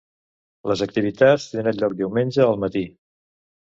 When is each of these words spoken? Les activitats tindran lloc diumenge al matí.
Les 0.71 0.81
activitats 0.85 1.47
tindran 1.53 1.79
lloc 1.85 1.97
diumenge 2.03 2.47
al 2.51 2.63
matí. 2.67 2.87